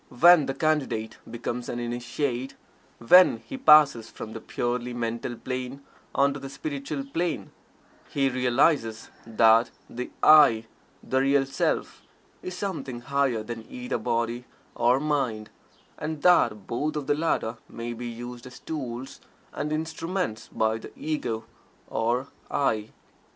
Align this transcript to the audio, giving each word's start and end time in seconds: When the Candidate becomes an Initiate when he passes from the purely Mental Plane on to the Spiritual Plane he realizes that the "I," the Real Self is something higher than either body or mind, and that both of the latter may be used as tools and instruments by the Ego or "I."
When 0.09 0.47
the 0.47 0.55
Candidate 0.55 1.19
becomes 1.29 1.69
an 1.69 1.77
Initiate 1.79 2.55
when 2.97 3.37
he 3.45 3.55
passes 3.55 4.09
from 4.09 4.33
the 4.33 4.41
purely 4.41 4.95
Mental 4.95 5.35
Plane 5.35 5.83
on 6.15 6.33
to 6.33 6.39
the 6.39 6.49
Spiritual 6.49 7.05
Plane 7.05 7.51
he 8.09 8.27
realizes 8.27 9.11
that 9.27 9.69
the 9.87 10.09
"I," 10.23 10.65
the 11.03 11.19
Real 11.21 11.45
Self 11.45 12.01
is 12.41 12.57
something 12.57 13.01
higher 13.01 13.43
than 13.43 13.67
either 13.69 13.99
body 13.99 14.45
or 14.73 14.99
mind, 14.99 15.51
and 15.99 16.23
that 16.23 16.65
both 16.65 16.95
of 16.95 17.05
the 17.05 17.13
latter 17.13 17.57
may 17.69 17.93
be 17.93 18.07
used 18.07 18.47
as 18.47 18.57
tools 18.59 19.21
and 19.53 19.71
instruments 19.71 20.47
by 20.47 20.79
the 20.79 20.91
Ego 20.97 21.45
or 21.89 22.25
"I." 22.49 22.89